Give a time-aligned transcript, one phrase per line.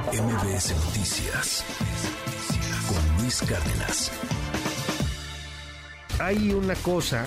[0.00, 1.64] MBS Noticias
[2.88, 4.10] con Luis Cárdenas.
[6.18, 7.26] Hay una cosa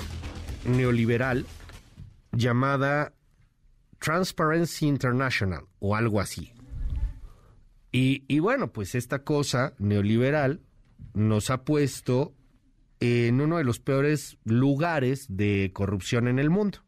[0.65, 1.46] neoliberal
[2.31, 3.13] llamada
[3.99, 6.54] Transparency International o algo así.
[7.91, 10.61] Y, y, bueno, pues esta cosa neoliberal
[11.13, 12.34] nos ha puesto
[13.00, 16.79] en uno de los peores lugares de corrupción en el mundo.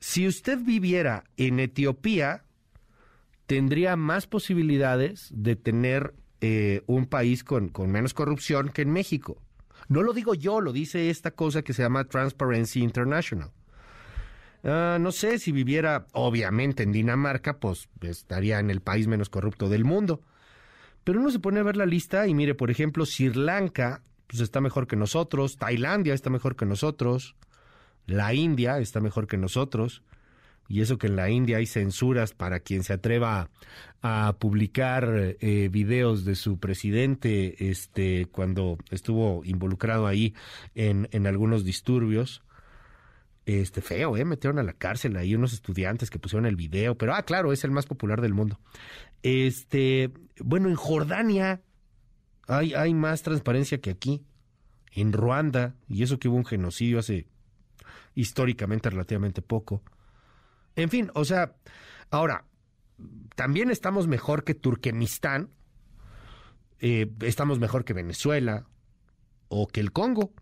[0.00, 2.44] Si usted viviera en Etiopía,
[3.52, 9.36] tendría más posibilidades de tener eh, un país con, con menos corrupción que en México.
[9.88, 13.50] No lo digo yo, lo dice esta cosa que se llama Transparency International.
[14.62, 19.68] Uh, no sé si viviera, obviamente, en Dinamarca, pues estaría en el país menos corrupto
[19.68, 20.22] del mundo.
[21.04, 24.40] Pero uno se pone a ver la lista y mire, por ejemplo, Sri Lanka, pues
[24.40, 27.36] está mejor que nosotros, Tailandia está mejor que nosotros,
[28.06, 30.02] la India está mejor que nosotros,
[30.68, 33.50] y eso que en la India hay censuras para quien se atreva
[34.00, 40.34] a, publicar eh, videos de su presidente este, cuando estuvo involucrado ahí
[40.74, 42.42] en, en algunos disturbios.
[43.44, 44.24] Este feo, ¿eh?
[44.24, 47.64] Metieron a la cárcel ahí unos estudiantes que pusieron el video, pero ah, claro, es
[47.64, 48.60] el más popular del mundo.
[49.22, 51.60] Este, bueno, en Jordania
[52.46, 54.24] hay, hay más transparencia que aquí.
[54.94, 57.26] En Ruanda, y eso que hubo un genocidio hace
[58.14, 59.82] históricamente relativamente poco.
[60.76, 61.54] En fin, o sea,
[62.10, 62.44] ahora,
[63.34, 65.50] también estamos mejor que Turkmenistán,
[66.80, 68.66] eh, estamos mejor que Venezuela
[69.48, 70.32] o que el Congo.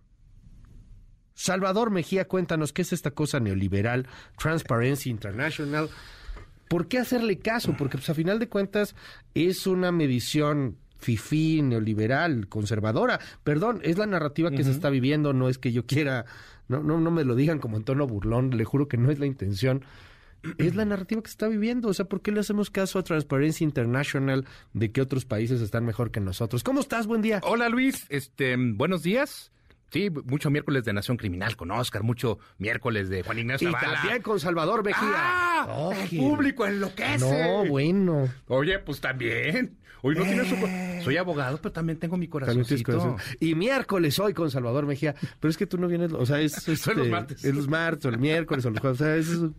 [1.34, 4.06] Salvador Mejía, cuéntanos qué es esta cosa neoliberal,
[4.38, 5.88] Transparency International.
[6.68, 7.74] ¿Por qué hacerle caso?
[7.76, 8.94] Porque pues, a final de cuentas
[9.34, 13.20] es una medición fifí, neoliberal, conservadora.
[13.42, 16.26] Perdón, es la narrativa que se está viviendo, no es que yo quiera,
[16.68, 19.18] no, no, no me lo digan como en tono burlón, le juro que no es
[19.18, 19.82] la intención.
[20.58, 21.88] Es la narrativa que se está viviendo.
[21.88, 25.84] O sea, ¿por qué le hacemos caso a Transparency International de que otros países están
[25.84, 26.62] mejor que nosotros?
[26.64, 27.06] ¿Cómo estás?
[27.06, 27.40] Buen día.
[27.42, 29.52] Hola Luis, este, buenos días.
[29.92, 34.22] Sí, mucho miércoles de Nación Criminal con Oscar, mucho miércoles de Juan Ignacio Y también
[34.22, 35.00] con Salvador Mejía.
[35.02, 35.90] ¡Ah!
[36.10, 37.18] el público enloquece.
[37.18, 38.28] No, bueno.
[38.48, 39.76] Oye, pues también.
[40.02, 40.54] Hoy no tienes su...
[40.54, 41.00] Eh.
[41.04, 42.90] Soy abogado, pero también tengo mi corazoncito.
[42.92, 43.16] corazón.
[43.38, 45.14] Y miércoles hoy con Salvador Mejía.
[45.38, 47.44] Pero es que tú no vienes, o sea, es, Son este, los martes.
[47.44, 48.98] Es los martes, o el miércoles, o los jueves.
[49.00, 49.52] O sea, es una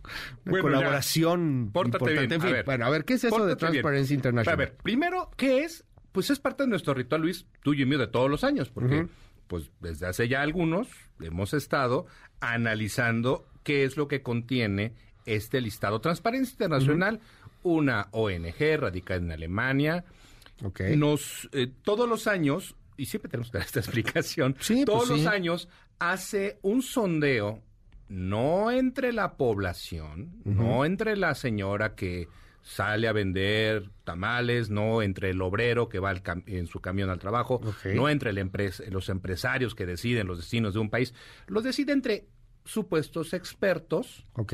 [0.44, 2.10] Bueno, colaboración importante.
[2.12, 2.24] bien.
[2.32, 3.82] En A fin, ver, bueno, a ver, ¿qué es eso de Pórtate bien.
[3.82, 4.54] Transparency International?
[4.54, 5.84] A ver, primero, ¿qué es?
[6.10, 9.06] Pues es parte de nuestro ritual, Luis, tuyo y mío de todos los años, porque
[9.46, 10.88] pues desde hace ya algunos
[11.20, 12.06] hemos estado
[12.40, 14.94] analizando qué es lo que contiene
[15.26, 16.00] este listado.
[16.00, 17.20] Transparencia Internacional,
[17.62, 20.04] una ONG radicada en Alemania,
[20.96, 25.08] nos eh, todos los años y siempre tenemos que dar esta explicación Sí, pues todos
[25.08, 25.26] los sí.
[25.26, 27.60] años hace un sondeo
[28.08, 32.28] no entre la población no entre la señora que
[32.62, 37.10] sale a vender tamales no entre el obrero que va al cam- en su camión
[37.10, 37.60] al trabajo
[37.94, 41.12] no entre el empres- los empresarios que deciden los destinos de un país
[41.48, 42.26] los decide entre
[42.64, 44.52] supuestos expertos Ok.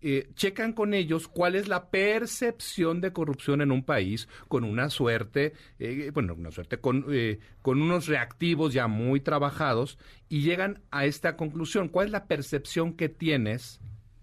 [0.00, 4.88] eh, checan con ellos cuál es la percepción de corrupción en un país con una
[4.90, 9.98] suerte, eh, bueno, una suerte, con, eh, con unos reactivos ya muy trabajados
[10.28, 11.88] y llegan a esta conclusión.
[11.88, 13.80] ¿Cuál es la percepción que tienes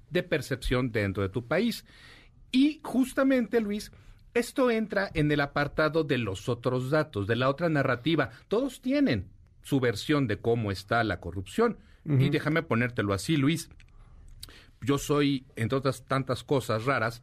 [0.09, 1.85] de percepción dentro de tu país?
[2.53, 3.91] Y justamente, Luis,
[4.33, 8.29] esto entra en el apartado de los otros datos, de la otra narrativa.
[8.47, 9.27] Todos tienen
[9.63, 11.77] su versión de cómo está la corrupción.
[12.05, 13.69] Y déjame ponértelo así, Luis
[14.81, 17.21] yo soy, entre otras tantas cosas raras,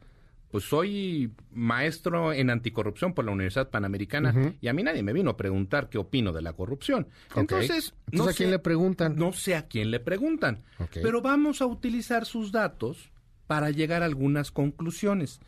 [0.51, 5.31] pues soy maestro en anticorrupción por la Universidad Panamericana y a mí nadie me vino
[5.31, 7.07] a preguntar qué opino de la corrupción.
[7.37, 9.17] Entonces, Entonces, ¿a quién sé- le preguntan?
[9.17, 10.63] No sé a quién le preguntan,
[11.03, 13.11] pero vamos a utilizar sus datos
[13.51, 15.41] para llegar a algunas conclusiones.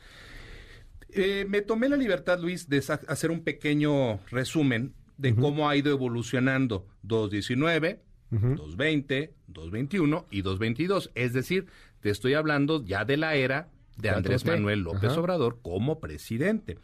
[1.11, 5.93] Eh, me tomé la libertad, Luis, de hacer un pequeño resumen de cómo ha ido
[5.93, 11.13] evolucionando 219, 220, 221 y 222.
[11.15, 11.69] Es decir,
[12.01, 13.69] te estoy hablando ya de la era
[13.99, 14.51] de Andrés 4T.
[14.51, 15.21] Manuel López Ajá.
[15.21, 16.79] Obrador como presidente.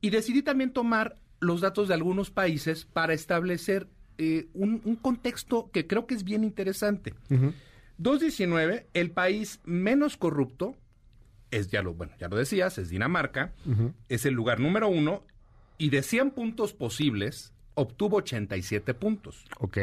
[0.00, 3.86] Y decidí también tomar los datos de algunos países para establecer
[4.16, 7.12] eh, un, un contexto que creo que es bien interesante.
[8.02, 10.76] 219, el país menos corrupto,
[11.50, 13.52] es ya lo, bueno, ya lo decías, es Dinamarca,
[14.08, 15.22] es el lugar número uno,
[15.78, 19.44] y de 100 puntos posibles, obtuvo 87 puntos.
[19.58, 19.78] Ok.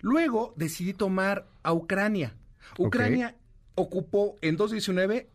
[0.00, 2.34] Luego decidí tomar a Ucrania.
[2.78, 3.36] Ucrania
[3.74, 5.28] ocupó en 2019,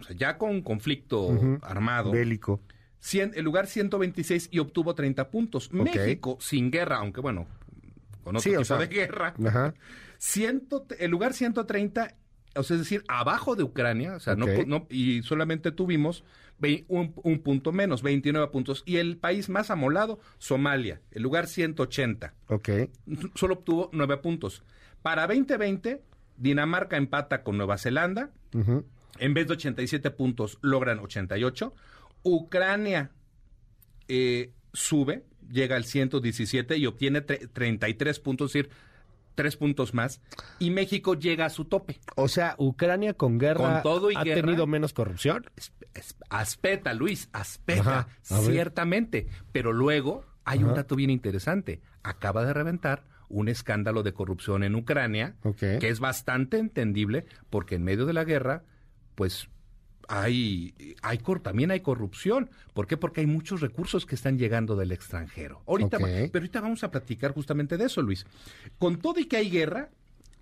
[0.00, 2.60] o sea, ya con conflicto armado, Bélico.
[3.00, 5.72] cien- el lugar 126 y obtuvo 30 puntos.
[5.72, 7.46] México, sin guerra, aunque bueno,
[8.24, 9.74] con otro Sí, o tipo sea, de guerra, Ajá.
[10.18, 12.14] Ciento- el lugar 130
[12.56, 14.66] o sea, es decir, abajo de Ucrania, o sea, no, Ok.
[14.66, 16.24] no- y solamente tuvimos
[16.88, 18.82] un, un punto menos, 29 puntos.
[18.84, 22.68] Y el país más amolado, Somalia, el lugar 180, Ok.
[23.36, 24.64] solo obtuvo 9 puntos.
[25.02, 26.02] Para 2020,
[26.36, 28.84] Dinamarca empata con Nueva Zelanda, Ujú.
[29.20, 31.72] en vez de 87 puntos, logran 88.
[32.24, 33.12] Ucrania
[34.08, 38.70] eh, sube, llega al 117 y obtiene tre- 33 puntos, es decir,
[39.38, 40.20] 3 puntos más.
[40.58, 42.00] Y México llega a su tope.
[42.16, 44.40] O sea, Ucrania con guerra Con todo y ha guerra.
[44.42, 45.46] tenido menos corrupción.
[45.56, 48.08] Es- es- Aspeta, Luis, aspeta, Ajá,
[48.42, 49.28] ciertamente.
[49.52, 51.80] Pero luego hay un dato bien interesante.
[52.02, 57.84] Acaba de reventar un escándalo de corrupción en Ucrania, que es bastante entendible porque en
[57.84, 58.64] medio de la guerra,
[59.14, 59.48] pues
[60.08, 62.50] hay, hay cor- también hay corrupción.
[62.74, 62.96] ¿Por qué?
[62.96, 65.62] Porque hay muchos recursos que están llegando del extranjero.
[65.66, 68.26] Ahorita, pero ahorita vamos a platicar justamente de eso, Luis.
[68.78, 69.90] Con todo y que hay guerra,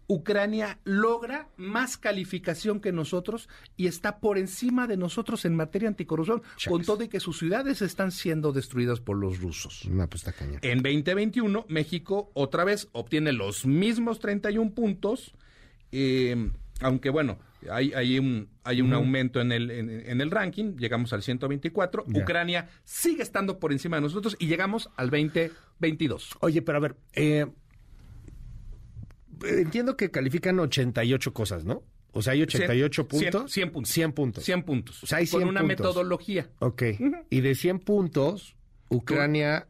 [0.08, 6.42] Ucrania logra más calificación que nosotros y está por encima de nosotros en materia anticorrupción,
[6.68, 9.84] con todo y que sus ciudades están siendo destruidas por los rusos.
[9.90, 10.60] No, pues está cañón.
[10.62, 15.34] En 2021, México otra vez obtiene los mismos 31 puntos,
[15.90, 17.38] eh, aunque bueno,
[17.70, 22.04] hay, hay un, hay un aumento en el, en, en el ranking, llegamos al 124,
[22.06, 22.22] Ya.
[22.22, 26.30] Ucrania sigue estando por encima de nosotros y llegamos al 2022.
[26.40, 27.46] Oye, pero a ver, eh,
[29.44, 31.82] entiendo que califican 88 cosas, ¿no?
[32.12, 33.52] O sea, hay 88 Cien- puntos.
[33.52, 33.90] 100 puntos.
[33.92, 34.44] 100 puntos.
[34.44, 35.02] 100 puntos.
[35.04, 35.78] O sea, hay con 100 una puntos.
[35.78, 36.48] metodología.
[36.60, 36.82] Ok.
[37.30, 38.56] Y de 100 puntos,
[38.88, 39.68] Ucrania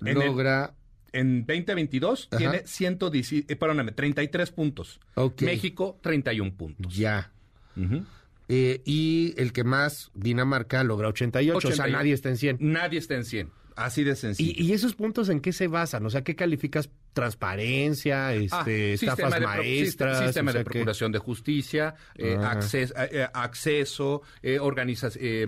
[0.00, 0.74] En el- logra...
[1.12, 2.38] En 2022 Ajá.
[2.38, 5.00] tiene 110, eh, perdóname, 33 puntos.
[5.14, 5.42] Ok.
[5.42, 6.94] México, 31 puntos.
[6.96, 7.30] Ya.
[7.76, 8.04] Ujú.
[8.48, 11.56] Eh, y el que más, Dinamarca, logra 88.
[11.56, 11.96] O sea, 88.
[11.98, 12.56] nadie está en 100.
[12.60, 13.50] Nadie está en 100.
[13.74, 14.52] Así de sencillo.
[14.54, 16.04] ¿Y, y esos puntos en qué se basan?
[16.04, 16.90] O sea, ¿qué calificas?
[17.14, 20.18] Transparencia, Ah, este, estafas sistema de pro- maestras.
[20.20, 22.52] sist- sistema o sea, de procuración de justicia, eh, Ah.
[22.58, 25.46] acces- eh, eh, acceso, eh, organizas- eh,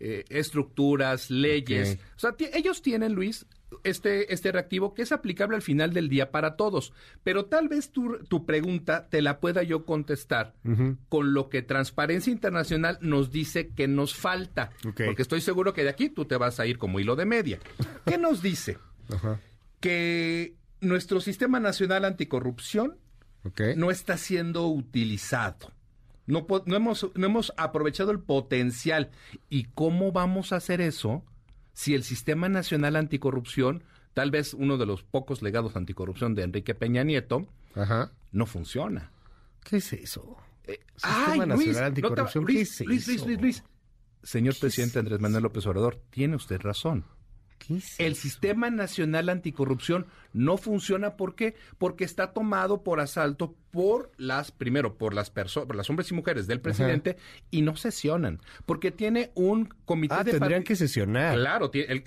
[0.00, 1.94] eh, estructuras, leyes.
[1.94, 2.00] Ok.
[2.16, 3.46] O sea, ellos tienen, Luis,
[3.84, 6.92] este, este reactivo que es aplicable al final del día para todos.
[7.22, 10.54] Pero tal vez tu, tu pregunta te la pueda yo contestar
[11.08, 14.70] con lo que Transparencia Internacional nos dice que nos falta.
[15.06, 17.58] Porque estoy seguro que de aquí tú te vas a ir como hilo de media.
[18.06, 18.78] ¿Qué nos dice?
[19.12, 19.40] Ajá.
[19.80, 22.96] Que nuestro Sistema Nacional Anticorrupción
[23.76, 25.72] no está siendo utilizado.
[26.26, 29.10] No, po- no hemos, no hemos aprovechado el potencial.
[29.50, 31.22] ¿Y cómo vamos a hacer eso
[31.74, 33.82] si el Sistema Nacional Anticorrupción,
[34.14, 38.12] tal vez uno de los pocos legados anticorrupción de Enrique Peña Nieto, Ajá.
[38.32, 39.10] no funciona?
[39.62, 40.36] ¿Qué es eso?
[40.66, 43.26] Eh, Sistema ay, Nacional Luis, Anticorrupción, no te- ¿qué Luis, es Luis, Luis, eso?
[43.26, 43.64] Luis, Luis.
[44.22, 47.04] Señor ¿Qué presidente es Andrés Manuel López Obrador, tiene usted razón.
[47.58, 48.22] ¿Qué es El eso?
[48.22, 51.54] sistema nacional anticorrupción no funciona ¿por qué?
[51.78, 56.14] Porque está tomado por asalto por las primero por las personas, por las hombres y
[56.14, 57.16] mujeres del presidente
[57.50, 61.34] y no sesionan, porque tiene un comité Ah, de tendrían que sesionar.
[61.34, 62.02] Claro, el,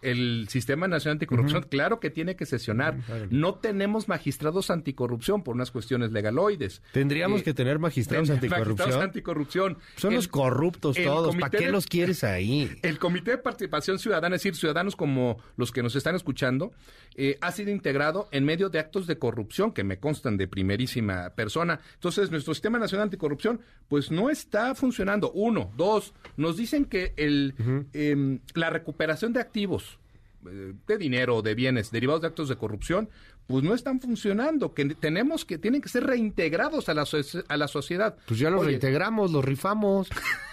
[0.00, 2.96] el sistema nacional anticorrupción, claro que tiene que sesionar.
[3.30, 6.80] No tenemos magistrados anticorrupción por unas cuestiones legaloides.
[6.92, 8.76] Tendríamos Eh, que tener magistrados anticorrupción.
[8.78, 9.78] magistrados anticorrupción.
[9.96, 11.36] Son El- los corruptos todos.
[11.36, 12.70] ¿Para qué de- los quieres ahí?
[12.82, 16.72] el Comité de Participación Ciudadana, es decir, ciudadanos como los que nos están escuchando,
[17.16, 21.30] eh, ha sido integrado en medio de actos de corrupción que me constan de primerísima
[21.30, 21.80] persona.
[21.94, 25.30] Entonces, nuestro Sistema Nacional Anticorrupción, pues no está funcionando.
[25.32, 27.54] Uno, dos, nos dicen que el,
[27.92, 29.98] em, la recuperación de activos,
[30.46, 33.08] eh, de dinero, de bienes derivados de actos de corrupción,
[33.46, 37.56] pues no están funcionando, que tenemos que, tienen que ser reintegrados a la, socie- a
[37.56, 38.16] la sociedad.
[38.26, 40.08] Pues ya los Oye, reintegramos, los rifamos.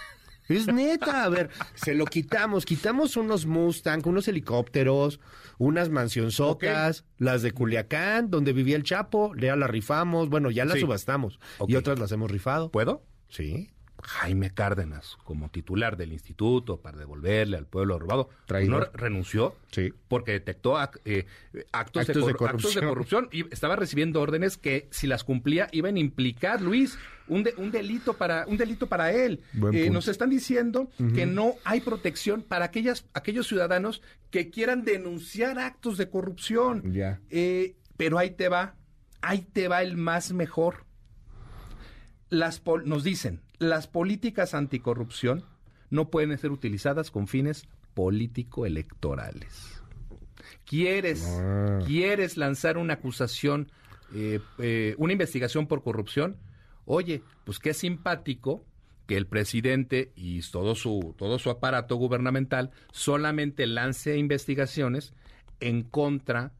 [0.50, 5.20] Es neta, a ver, se lo quitamos, quitamos unos Mustang, unos helicópteros,
[5.58, 10.74] unas mansionzotas, las de Culiacán, donde vivía el Chapo, ya las rifamos, bueno, ya las
[10.74, 10.80] Sí.
[10.80, 11.38] subastamos
[11.68, 12.70] y otras las hemos rifado.
[12.70, 13.04] ¿Puedo?
[13.28, 13.70] Sí.
[14.02, 18.70] Jaime Cárdenas, como titular del instituto para devolverle al pueblo robado, pues Traidor.
[18.70, 19.92] no re- renunció Sí.
[20.08, 21.26] porque detectó ac- eh,
[21.72, 25.24] actos, de Actos de cor- actos de corrupción y estaba recibiendo órdenes que si las
[25.24, 29.40] cumplía iban a implicar Luis un, de- un delito para un delito para él.
[29.72, 35.58] Eh, nos están diciendo que no hay protección para aquellas aquellos ciudadanos que quieran denunciar
[35.58, 36.92] actos de corrupción.
[36.92, 37.20] Ya.
[37.30, 38.74] Eh, pero ahí te va,
[39.20, 40.84] ahí te va el más mejor
[42.30, 45.44] las pol- nos dicen, las políticas anticorrupción
[45.90, 49.82] no pueden ser utilizadas con fines político-electorales.
[50.64, 51.78] ¿Quieres, Ah.
[51.86, 53.70] ¿Quieres lanzar una acusación,
[54.14, 56.36] eh, eh, una investigación por corrupción?
[56.84, 58.64] Oye, pues qué simpático
[59.06, 65.12] que el presidente y todo su, todo su aparato gubernamental solamente lance investigaciones
[65.58, 66.52] en contra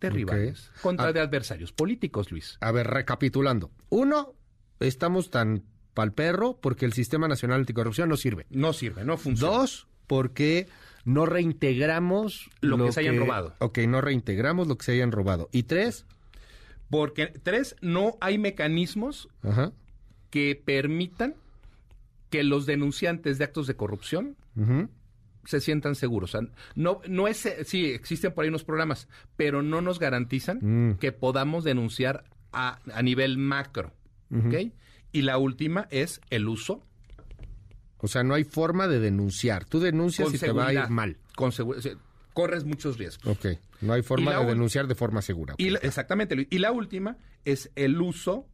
[0.00, 2.58] de rivales, contra de adversarios políticos, Luis.
[2.60, 3.70] A ver, recapitulando.
[3.88, 4.34] Uno,
[4.80, 5.62] estamos tan
[5.94, 8.46] pal perro porque el Sistema Nacional Anticorrupción no sirve.
[8.50, 9.56] No sirve, no funciona.
[9.58, 10.66] Dos, porque
[11.04, 13.54] no reintegramos Lo que se hayan robado.
[13.58, 15.48] Ok, no reintegramos lo que se hayan robado.
[15.52, 16.06] Y tres,
[16.90, 19.72] Porque, tres, no hay mecanismos ajá,
[20.30, 21.34] que permitan
[22.30, 24.36] que los denunciantes de actos de corrupción
[25.44, 26.34] se sientan seguros.
[26.34, 30.58] O sea, no, no es, sí, existen por ahí unos programas, pero no nos garantizan
[30.60, 30.94] Mm.
[30.98, 33.92] que podamos denunciar a, a nivel macro.
[34.30, 34.72] ¿Ok?
[35.12, 36.82] Y la última es el uso
[37.98, 39.64] o sea, no hay forma de denunciar.
[39.64, 41.16] Tú denuncias y te va a ir mal.
[41.34, 41.52] Con
[42.34, 43.26] corres muchos riesgos.
[43.38, 45.54] Ok, no hay forma de denunciar de forma segura.
[45.56, 46.34] Y la- exactamente.
[46.36, 46.48] Luis.
[46.50, 47.16] Y la última
[47.46, 48.46] es el uso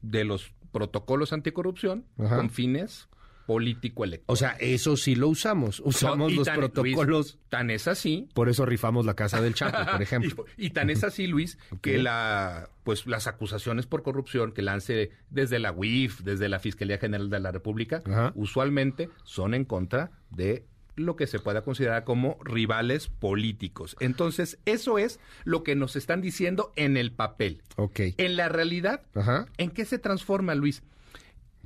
[0.00, 2.36] de los protocolos anticorrupción Ajá.
[2.36, 3.08] con fines
[3.48, 4.24] político-electorales.
[4.26, 5.80] O sea, eso sí lo usamos.
[5.84, 7.06] Usamos los tan- protocolos.
[7.34, 8.28] Luis, tan es así.
[8.34, 10.44] Por eso rifamos la casa del Chapo, por ejemplo.
[10.56, 15.10] y, y tan es así, Luis, que la pues las acusaciones por corrupción que lance
[15.30, 18.32] desde la UIF, desde la Fiscalía General de la República, Ajá.
[18.34, 20.64] usualmente son en contra de
[20.96, 23.94] lo que se pueda considerar como rivales políticos.
[24.00, 27.62] Entonces, eso es lo que nos están diciendo en el papel.
[27.76, 28.00] Ok.
[28.16, 29.46] En la realidad, Ajá.
[29.58, 30.82] ¿en qué se transforma, Luis?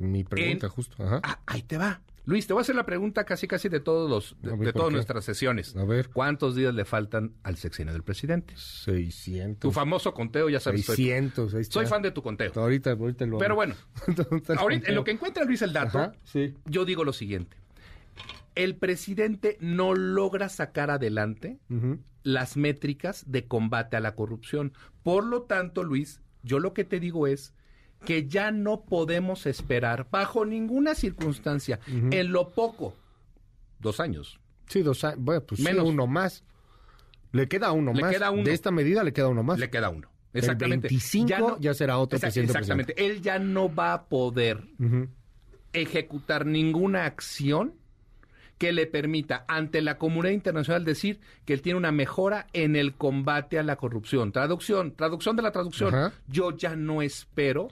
[0.02, 1.02] Mi pregunta, En- justo.
[1.04, 1.20] Ajá.
[1.22, 2.00] Ah, ahí te va.
[2.24, 4.66] Luis, te voy a hacer la pregunta casi casi de todos los de, A ver,
[4.66, 4.94] de ¿por todas qué?
[4.94, 5.74] nuestras sesiones.
[5.74, 6.08] A ver.
[6.10, 8.54] ¿Cuántos días le faltan al sexenio del presidente?
[8.56, 9.58] 600.
[9.58, 10.84] Tu famoso conteo, ya sabes.
[10.84, 11.54] soy- 600.
[11.54, 11.72] ahí está.
[11.74, 12.52] Soy fan de tu conteo.
[12.54, 13.74] Ahorita, ahorita lo Pero bueno,
[14.56, 16.54] Ahorita en lo que encuentra Luis el dato, Ajá, sí.
[16.66, 17.56] yo digo lo siguiente.
[18.54, 21.58] El presidente no logra sacar adelante
[22.22, 24.74] las métricas de combate a la corrupción.
[25.02, 27.54] Por lo tanto, Luis, yo lo que te digo es
[28.04, 32.94] que ya no podemos esperar bajo ninguna circunstancia, en lo poco,
[33.78, 34.38] dos años.
[34.68, 35.18] Sí, dos años.
[35.20, 35.84] Bueno, pues Menos.
[35.86, 36.44] sí, uno más.
[37.32, 38.12] Le queda uno Le más.
[38.12, 38.42] queda uno.
[38.44, 39.58] De esta medida le queda uno más.
[39.58, 40.08] Le queda uno.
[40.32, 40.88] El Exactamente.
[40.88, 43.06] 25 ya será otro Exact- presidente Exactamente.
[43.06, 44.64] Él ya no va a poder
[45.72, 47.74] ejecutar ninguna acción
[48.58, 52.94] que le permita ante la comunidad internacional decir que él tiene una mejora en el
[52.94, 54.30] combate a la corrupción.
[54.30, 56.12] Traducción, traducción de la traducción.
[56.28, 57.68] Yo ya no espero,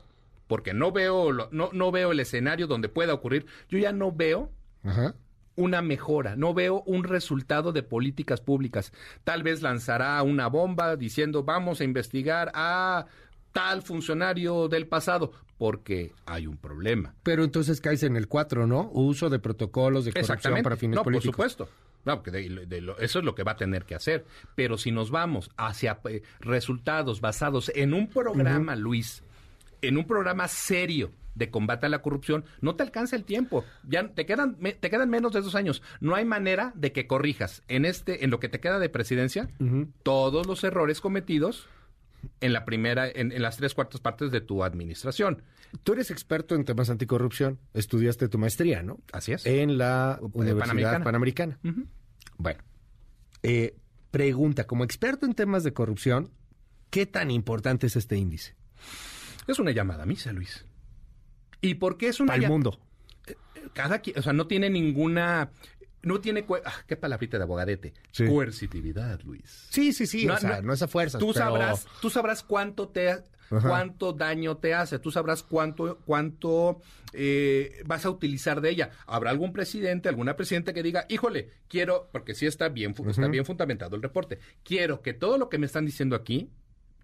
[0.50, 4.10] porque no veo, lo- no, no veo el escenario donde pueda ocurrir, yo ya no
[4.10, 4.50] veo
[4.82, 5.14] Ajá.
[5.54, 8.92] una mejora, no veo un resultado de políticas públicas.
[9.22, 13.06] Tal vez lanzará una bomba diciendo vamos a investigar a
[13.52, 17.14] tal funcionario del pasado, porque hay un problema.
[17.22, 18.90] Pero entonces caes en el 4, ¿no?
[18.92, 21.36] Uso de protocolos de corrupción para fines no, políticos.
[21.36, 21.68] por supuesto.
[22.04, 24.24] No, porque de- de lo- eso es lo que va a tener que hacer.
[24.56, 29.22] Pero si nos vamos hacia eh, resultados basados en un programa, Luis,
[29.82, 33.64] en un programa serio de combate a la corrupción, no te alcanza el tiempo.
[33.88, 35.82] Ya te quedan, me- te quedan menos de dos años.
[36.00, 39.48] No hay manera de que corrijas en este, en lo que te queda de presidencia,
[40.02, 41.68] todos los errores cometidos
[42.40, 45.42] en la primera, en, en las tres cuartas partes de tu administración.
[45.84, 47.58] Tú eres experto en temas anticorrupción.
[47.74, 48.98] Estudiaste tu maestría, ¿no?
[49.12, 49.46] Así es.
[49.46, 50.58] En la Universidad
[51.04, 51.58] Panamericana.
[52.36, 52.60] Bueno,
[53.42, 53.76] eh,
[54.10, 56.30] pregunta, como experto en temas de corrupción,
[56.90, 58.56] ¿qué tan importante es este índice?
[59.46, 60.64] Es una llamada a misa, Luis.
[61.60, 62.78] ¿Y por qué es una Para el mundo.
[63.72, 65.50] cada quien, o sea, no tiene ninguna,
[66.02, 68.26] no tiene, ah, qué palabrita de abogadete, Sí.
[68.26, 69.66] coercitividad, Luis.
[69.70, 71.18] Sí, sí, sí, No, o sea, no, no, es a fuerzas.
[71.20, 73.24] Tú pero- sabrás, tú sabrás cuánto te, Ajá.
[73.50, 76.80] cuánto daño te hace, tú sabrás cuánto, cuánto
[77.12, 78.90] eh, vas a utilizar de ella.
[79.06, 83.44] Habrá algún presidente, alguna presidenta que diga, híjole, quiero, porque sí está bien, está bien
[83.44, 86.48] fundamentado el reporte, quiero que todo lo que me están diciendo aquí,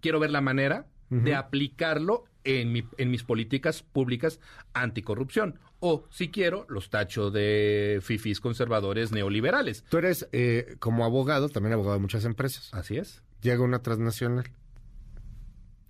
[0.01, 4.39] quiero ver la manera de aplicarlo en, mi- en mis políticas públicas
[4.73, 5.59] anticorrupción.
[5.79, 9.83] O, si quiero, los tacho de fifis conservadores neoliberales.
[9.89, 12.73] Tú eres, eh, como abogado, también abogado de muchas empresas.
[12.73, 13.21] Así es.
[13.41, 14.45] Llega una transnacional.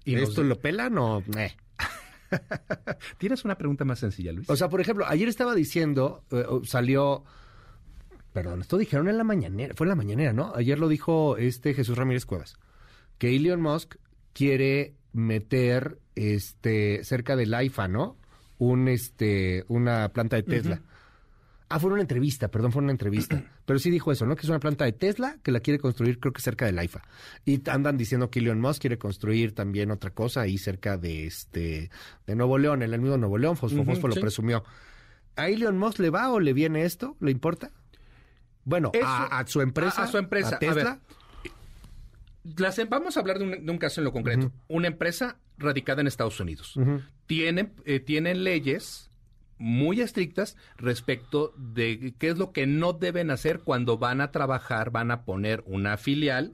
[0.03, 1.23] Y ¿Y nos- ¿Esto lo pelan o...?
[1.37, 1.55] eh?
[3.17, 4.49] ¿Tienes una pregunta más sencilla, Luis?
[4.49, 7.23] O sea, por ejemplo, ayer estaba diciendo, eh, salió...
[8.33, 10.51] Perdón, esto dijeron en la mañanera, fue en la mañanera, ¿no?
[10.55, 12.55] Ayer lo dijo este Jesús Ramírez Cuevas,
[13.17, 13.95] que Elon Musk
[14.33, 18.17] quiere meter este cerca del AIFA, ¿no?
[18.59, 20.81] Un este una planta de Tesla.
[21.69, 23.43] Ah, fue una entrevista, perdón, fue una entrevista.
[23.65, 24.35] Pero sí dijo eso, ¿no?
[24.35, 27.01] Que es una planta de Tesla que la quiere construir, creo que cerca del AIFA.
[27.43, 31.89] Y andan diciendo que Elon Musk quiere construir también otra cosa ahí cerca de este
[32.25, 34.63] de Nuevo León, en el mismo Nuevo León, Fosfo lo presumió.
[35.35, 37.17] ¿A Elon Musk le va o le viene esto?
[37.19, 37.71] ¿Le importa?
[38.63, 40.01] Bueno, Eso- a, a su empresa.
[40.01, 40.99] a- a su empresa, a a Tesla.
[42.57, 44.51] Las- vamos a hablar de un, de un caso en lo concreto.
[44.67, 46.73] Una empresa radicada en Estados Unidos.
[47.25, 49.09] Tienen, eh, tienen leyes
[49.57, 54.91] muy estrictas respecto de qué es lo que no deben hacer cuando van a trabajar,
[54.91, 56.53] van a poner una filial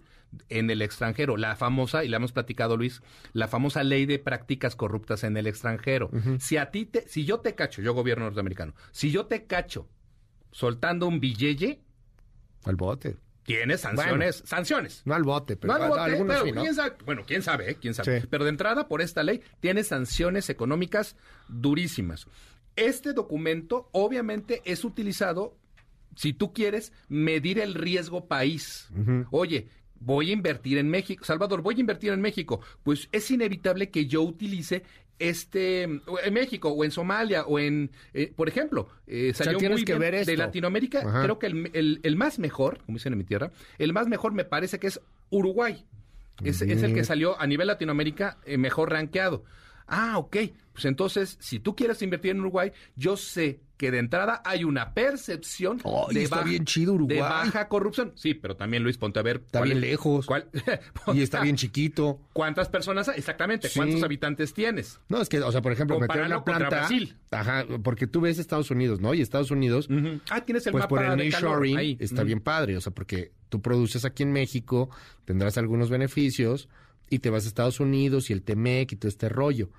[0.50, 3.02] en el extranjero, la famosa, y la hemos platicado Luis,
[3.34, 6.10] la famosa ley de prácticas corruptas en el extranjero.
[6.40, 9.88] Si a ti te, si yo te cacho, yo gobierno norteamericano, si yo te cacho
[10.52, 11.82] soltando un billete,
[12.64, 13.18] Al bote.
[13.44, 15.02] Tienes sanciones, sanciones.
[15.06, 16.62] No al bote, pero, No al bote, pero sí, ¿no?
[16.62, 17.78] quién sabe, bueno, quién sabe, eh?
[17.80, 18.22] quién sabe.
[18.22, 18.28] Sí.
[18.30, 21.16] Pero de entrada, por esta ley, tiene sanciones económicas
[21.48, 22.28] durísimas.
[22.76, 25.56] Este documento, obviamente, es utilizado
[26.16, 28.90] si tú quieres medir el riesgo país.
[29.32, 29.68] Oye,
[30.00, 31.24] voy a invertir en México.
[31.26, 32.62] Salvador, voy a invertir en México.
[32.84, 34.84] Pues es inevitable que yo utilice
[35.20, 39.60] este o en México o en Somalia o en eh, por ejemplo eh, sea, salió
[39.60, 40.38] tienes muy que bien ver de.
[40.38, 41.24] Latinoamérica Ajá.
[41.24, 44.34] creo que el, el- el más mejor como dicen en mi tierra el más mejor
[44.34, 45.86] me parece que es Uruguay
[46.44, 49.44] es, es el que salió a nivel Latinoamérica eh, mejor rankeado.
[49.88, 50.38] Ah, ok.
[50.74, 54.94] Pues entonces, si tú quieres invertir en Uruguay, yo sé que de entrada hay una
[54.94, 57.18] percepción Ay, de, está baja, bien chido Uruguay.
[57.18, 58.12] de baja corrupción.
[58.16, 59.44] Sí, pero también, Luis, ponte a ver.
[59.46, 60.26] Está bien lejos.
[60.26, 60.48] cuál-
[61.14, 62.20] Y está bien chiquito.
[62.34, 63.08] ¿Cuántas personas?
[63.10, 63.68] Exactamente.
[63.70, 63.78] Sí.
[63.78, 65.00] ¿Cuántos habitantes tienes?
[65.10, 66.70] No, es que, o sea, por ejemplo, meter una planta.
[66.70, 67.18] Brasil.
[67.30, 69.14] Ajá, porque tú ves Estados Unidos, ¿no?
[69.14, 69.88] Y Estados Unidos,
[70.32, 71.98] Ah, tienes el pues por mapa el de calor nearshoring ahí.
[72.00, 74.90] está bien padre, o sea, porque tú produces aquí en México,
[75.26, 76.68] tendrás algunos beneficios
[77.14, 79.70] y te vas a Estados Unidos y el Temec y todo este rollo.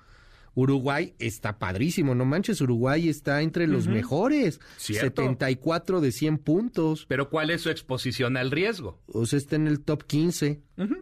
[0.57, 4.61] Uruguay está padrísimo, no manches, Uruguay está entre los mejores.
[4.77, 5.21] Cierto.
[5.21, 7.05] 74 de 100 puntos.
[7.09, 9.01] Pero ¿cuál es su exposición al riesgo?
[9.07, 10.61] O sea, está en el top 15.
[10.77, 10.95] Ujú.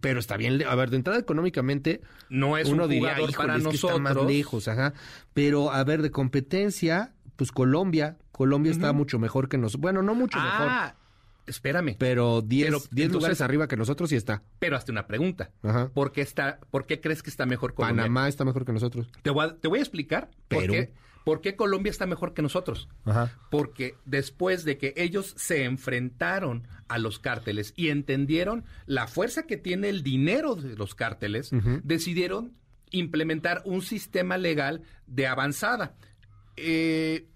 [0.00, 2.00] Pero está bien, a ver, de entrada económicamente,
[2.30, 3.90] No es uno un diría, jugador "Híjole, para es que nosotros.
[4.00, 4.94] está más lejos, ajá.
[5.34, 9.82] Pero, a ver, de competencia, pues Colombia, Colombia está mucho mejor que nosotros.
[9.82, 10.96] Bueno, no mucho mejor, Ah,
[11.46, 11.96] espérame.
[11.98, 14.42] pero 10 Pero, 10 entonces- lugares arriba que nosotros sí está.
[14.58, 15.50] Pero hazte una pregunta.
[15.62, 15.88] Ajá.
[15.92, 18.02] ¿Por qué, está, ¿Por qué crees que está mejor Colombia?
[18.04, 19.08] Panamá está mejor que nosotros.
[19.22, 20.92] Te voy a, te voy a explicar por qué,
[21.24, 22.88] por qué Colombia está mejor que nosotros.
[23.04, 23.32] Ajá.
[23.50, 29.56] Porque después de que ellos se enfrentaron a los cárteles y entendieron la fuerza que
[29.56, 31.50] tiene el dinero de los cárteles,
[31.82, 32.52] decidieron
[32.90, 35.94] implementar un sistema legal de avanzada.
[36.56, 37.26] Eh,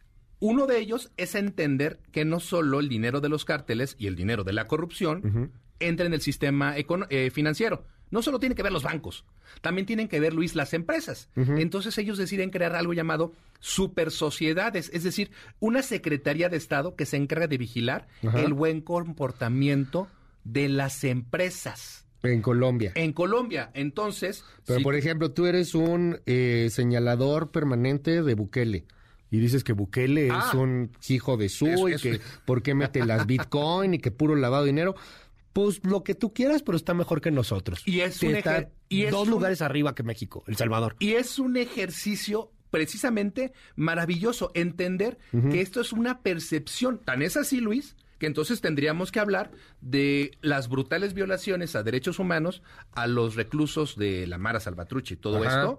[0.41, 4.17] uno de ellos es entender que no solo el dinero de los cárteles y el
[4.17, 7.85] dinero de la corrupción entra en el sistema eh, financiero.
[8.11, 9.27] No solo tiene que ver los bancos,
[9.61, 11.29] también tienen que ver, Luis, las empresas.
[11.37, 17.05] Entonces ellos deciden crear algo llamado super sociedades, es decir, una Secretaría de Estado que
[17.05, 20.09] se encarga de vigilar el buen comportamiento
[20.45, 22.07] de las empresas.
[22.23, 22.93] En Colombia.
[22.95, 24.43] En Colombia, entonces...
[24.67, 28.87] Pero, si- por ejemplo, tú eres un eh, señalador permanente de Bukele.
[29.31, 30.45] Y dices que Bukele Ah.
[30.49, 34.35] es un hijo de su y que por qué mete las Bitcoin y que puro
[34.37, 34.95] lavado de dinero.
[35.53, 37.83] Pues lo que tú quieras, pero está mejor que nosotros.
[37.85, 40.97] Y es un está es dos un- lugares arriba que México, El Salvador.
[41.01, 45.19] Y es un ejercicio precisamente maravilloso entender
[45.51, 46.99] que esto es una percepción.
[46.99, 52.19] Tan es así, Luis, que entonces tendríamos que hablar de las brutales violaciones a derechos
[52.19, 52.63] humanos
[52.93, 55.61] a los reclusos de la Mara Salvatrucha y todo Ajá.
[55.61, 55.79] esto.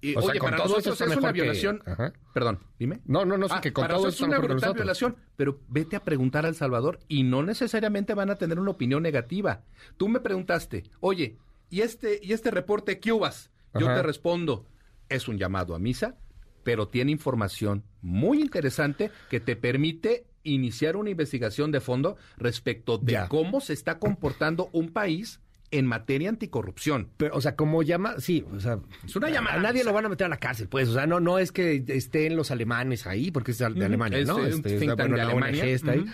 [0.00, 1.82] Y, O sea, oye, con para todo nosotros es una que- violación.
[1.86, 2.12] Ajá.
[2.34, 3.00] Perdón, dime.
[3.06, 6.04] No, no, no, Ah, que con para todo es una brutal violación, pero vete a
[6.04, 9.62] preguntar al Salvador y no necesariamente van a tener una opinión negativa.
[9.96, 11.38] Tú me preguntaste, oye,
[11.70, 13.50] ¿y este, y este reporte qué hubas?
[13.74, 13.96] Yo Ajá.
[13.96, 14.66] te respondo,
[15.08, 16.16] es un llamado a misa,
[16.62, 23.12] pero tiene información muy interesante que te permite iniciar una investigación de fondo respecto de
[23.12, 23.28] Ya.
[23.28, 27.10] cómo se está comportando un país en materia anticorrupción.
[27.16, 29.56] Pero, o sea, como llama, sí, o sea, Es una llamada.
[29.56, 31.52] a nadie lo van a meter a la cárcel, pues, o sea, no, no es
[31.52, 34.44] que estén los alemanes ahí, porque es de Alemania, ¿no?
[34.44, 36.04] Este.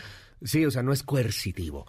[0.44, 1.86] Sí, o sea, no es coercitivo.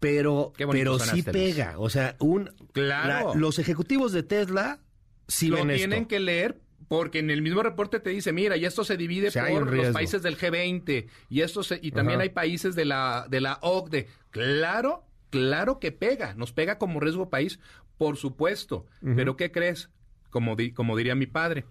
[0.00, 1.24] Pero, pero sí Luis.
[1.24, 3.34] pega, o sea, un Claro.
[3.34, 4.78] la- los ejecutivos de Tesla
[5.26, 6.08] sí lo ven tienen esto.
[6.08, 9.30] que leer porque en el mismo reporte te dice, mira, y esto se divide O
[9.32, 12.22] sea, por los países del G20 y esto se- y también Ajá.
[12.22, 14.06] hay países de la de la OCDE.
[14.30, 17.58] Claro, claro que pega, nos pega como riesgo país,
[17.96, 18.86] por supuesto.
[19.00, 19.90] Pero ¿qué crees?
[20.30, 21.64] Como di- como diría mi padre.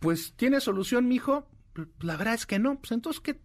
[0.00, 1.48] Pues tiene solución, mijo?
[2.00, 2.78] La verdad es que no.
[2.78, 3.38] Pues entonces ¿qué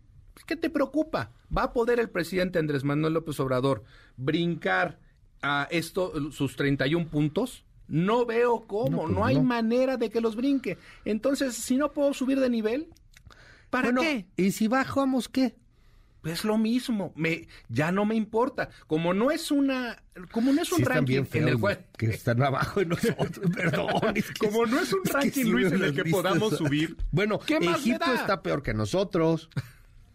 [0.46, 1.34] ¿Qué te preocupa?
[1.56, 3.84] ¿Va a poder el presidente Andrés Manuel López Obrador
[4.15, 4.98] brincar
[5.42, 7.65] a esto, sus 31 puntos?
[7.89, 9.44] No veo cómo, No, no, pues hay no.
[9.44, 10.78] manera de que los brinque.
[11.04, 12.88] Entonces, si no puedo subir de nivel,
[13.70, 14.28] ¿para Bueno, qué?
[14.38, 15.56] ¿y si bajamos qué?
[16.26, 18.70] Es lo mismo, me, ya no me importa.
[18.88, 22.42] Como no es una, como no es un Sí ranking en el cual, que están
[22.44, 23.90] abajo de nosotros, perdón.
[24.16, 26.98] es que- Como no es un ranking, Luis, en el que podamos subir.
[27.12, 29.50] Bueno, ¿Qué más Egipto está peor que nosotros.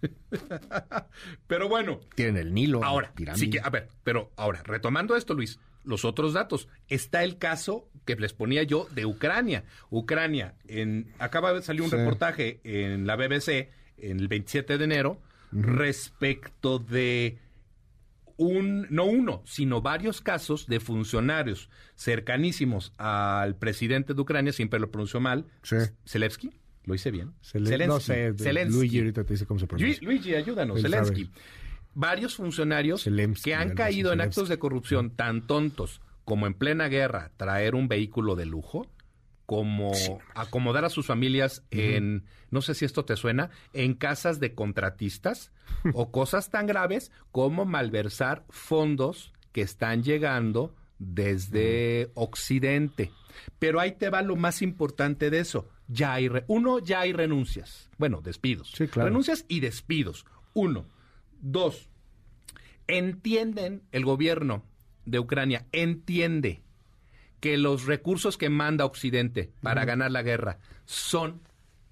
[1.46, 2.84] pero bueno, Tienen el Nilo.
[2.84, 6.68] Ahora, sí que, a ver, pero ahora, retomando esto, Luis, los otros datos.
[6.88, 9.64] Está el caso que les ponía yo de Ucrania.
[9.90, 11.96] Ucrania, en, acaba de salir un Sí.
[11.96, 15.20] reportaje en la BBC en el 27 de enero
[15.54, 17.38] respecto de
[18.36, 24.90] un, no uno, sino varios casos de funcionarios cercanísimos al presidente de Ucrania, siempre lo
[24.90, 25.76] pronunció mal, Sí.
[26.04, 26.50] Zelensky,
[26.84, 27.32] ¿lo hice bien?
[27.42, 28.74] Zelen- no sé, Zelensky.
[28.76, 29.98] Luigi ahorita te dice cómo se pronuncia.
[30.02, 31.24] Luigi, ayúdanos, Él Zelensky.
[31.26, 31.36] sabe.
[31.94, 34.50] Varios funcionarios Zelensky, que han caído en actos Zelensky.
[34.54, 38.90] de corrupción tan tontos como en plena guerra traer un vehículo de lujo,
[39.46, 39.92] como
[40.34, 45.52] acomodar a sus familias en, no sé si esto te suena, en casas de contratistas
[45.94, 53.10] o cosas tan graves como malversar fondos que están llegando desde Occidente.
[53.58, 55.68] Pero ahí te va lo más importante de eso.
[55.88, 57.90] Ya hay re- uno, ya hay renuncias.
[57.98, 58.70] Bueno, despidos.
[58.74, 59.08] Sí, claro.
[59.08, 60.24] Renuncias y despidos.
[60.54, 60.86] Uno.
[61.40, 61.88] Dos.
[62.86, 64.64] Entienden el gobierno
[65.04, 66.62] de Ucrania, entiende
[67.44, 71.42] que los recursos que manda Occidente para ganar la guerra son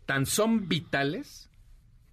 [0.06, 1.50] tan son vitales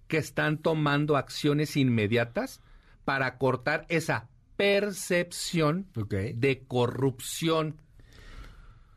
[0.08, 2.60] que están tomando acciones inmediatas
[3.06, 5.86] para cortar esa percepción
[6.34, 7.76] de corrupción.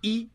[0.01, 0.29] Y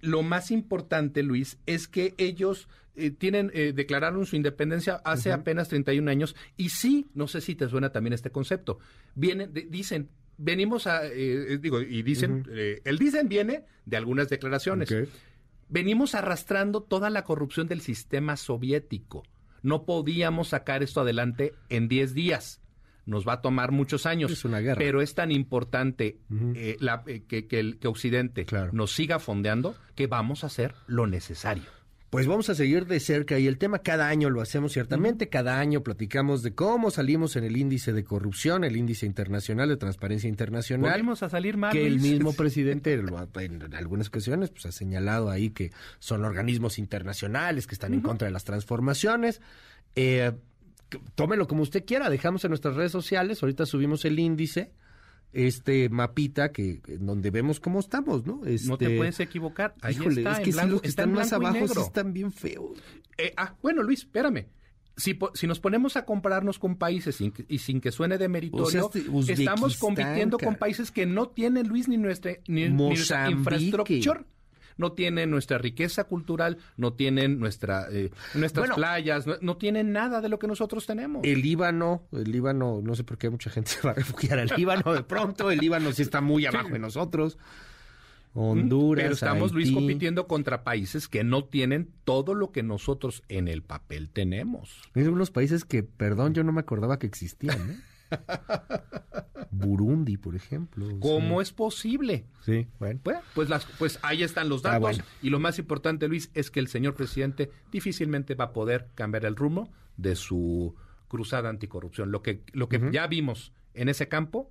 [0.00, 5.66] lo más importante, Luis, es que ellos eh, tienen eh, declararon su independencia hace apenas
[5.68, 8.78] 31 años y sí, no sé si te suena también este concepto.
[9.16, 10.08] Vienen, de- dicen,
[10.42, 14.88] venimos a, eh, eh, digo, y dicen, eh, el dicen viene de algunas declaraciones.
[15.68, 19.22] Venimos arrastrando toda la corrupción del sistema soviético.
[19.62, 22.60] No podíamos sacar esto adelante en 10 días.
[23.06, 24.30] Nos va a tomar muchos años.
[24.32, 24.78] Es una guerra.
[24.78, 26.18] Pero es tan importante
[26.54, 28.72] eh, la- eh, que, que el- que Occidente Claro.
[28.72, 31.64] nos siga fondeando que vamos a hacer lo necesario.
[32.10, 35.60] Pues vamos a seguir de cerca y el tema cada año lo hacemos ciertamente, cada
[35.60, 40.28] año platicamos de cómo salimos en el índice de corrupción, el índice internacional de transparencia
[40.28, 40.90] internacional.
[40.90, 41.72] Volvimos a salir mal.
[41.72, 45.70] que el mismo presidente lo ha- en algunas ocasiones pues ha señalado ahí que
[46.00, 49.40] son organismos internacionales que están en contra de las transformaciones.
[49.94, 50.32] Eh,
[51.14, 54.72] tómelo como usted quiera, dejamos en nuestras redes sociales, ahorita subimos el índice,
[55.32, 58.36] este mapita que donde vemos cómo estamos, ¿no?
[58.36, 59.74] No te Este, puedes equivocar.
[59.80, 62.12] Ahí Híjole, está, es en que sí, los que está están más abajo sí están
[62.12, 62.78] bien feos.
[63.18, 64.46] Eh, ah, bueno, Luis, espérame.
[64.96, 68.86] Si, si nos ponemos a compararnos con países sin y sin que suene de meritorio,
[68.86, 69.00] O sea,
[69.32, 74.24] este estamos compitiendo con países que no tienen, Luis, ni nuestra, ni, ni nuestra infraestructura.
[74.80, 78.74] No tienen nuestra riqueza cultural, no tienen nuestra, eh, nuestras Bueno.
[78.74, 81.22] playas, no, no tienen nada de lo que nosotros tenemos.
[81.24, 84.48] El Líbano, el Líbano, no sé por qué mucha gente se va a refugiar al
[84.56, 87.38] Líbano de pronto, el Líbano sí está muy abajo de nosotros.
[88.32, 93.48] Honduras, Pero estamos, Luis, compitiendo contra países que no tienen todo lo que nosotros en
[93.48, 94.80] el papel tenemos.
[94.94, 97.76] Hay algunos países que, perdón, yo no me acordaba que existían, ¿eh?
[99.50, 100.86] Burundi, por ejemplo.
[101.00, 102.24] ¿Cómo es posible?
[102.44, 103.00] Sí, bueno.
[103.02, 104.80] Pues, pues, las, pues ahí están los Ah, datos.
[104.80, 105.04] bueno.
[105.22, 109.24] Y lo más importante, Luis, es que el señor presidente difícilmente va a poder cambiar
[109.24, 110.74] el rumbo de su
[111.08, 112.12] cruzada anticorrupción.
[112.12, 114.50] Lo que, lo que ya vimos en ese campo,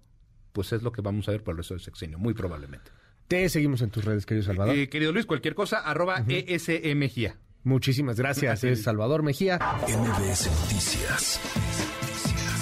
[0.51, 2.91] pues es lo que vamos a ver por el resto del sexenio, muy probablemente.
[3.29, 4.75] Te seguimos en tus redes, querido Salvador.
[4.75, 7.37] Eh, querido Luis, cualquier cosa, arroba E ESMGIA.
[7.63, 9.59] Muchísimas gracias, es Salvador Mejía.
[9.87, 11.39] MBS Noticias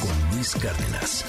[0.01, 1.23] con Luis Cárdenas.